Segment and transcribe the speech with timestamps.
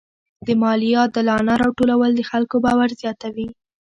[0.45, 3.47] د مالیې عادلانه راټولول د خلکو باور زیاتوي.